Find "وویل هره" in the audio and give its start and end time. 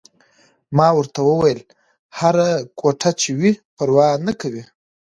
1.23-2.47